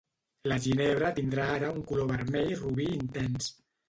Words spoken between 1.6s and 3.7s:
un color vermell robí intens.